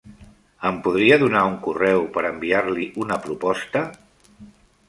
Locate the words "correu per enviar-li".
1.67-2.89